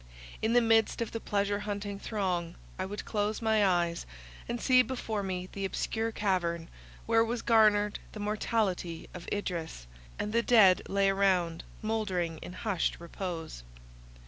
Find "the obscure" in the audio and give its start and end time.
5.51-6.11